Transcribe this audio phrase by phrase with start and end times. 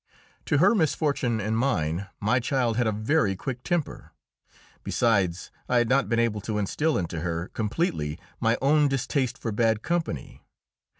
[0.45, 4.13] To her misfortune and mine, my child had a very quick temper;
[4.83, 9.51] besides, I had not been able to instil into her completely my own distaste for
[9.51, 10.41] bad company.